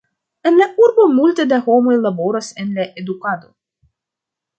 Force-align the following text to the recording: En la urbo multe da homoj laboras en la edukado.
En 0.49 0.55
la 0.59 0.65
urbo 0.85 1.03
multe 1.17 1.45
da 1.51 1.59
homoj 1.65 1.97
laboras 2.05 2.49
en 2.65 2.73
la 2.79 2.87
edukado. 3.03 3.53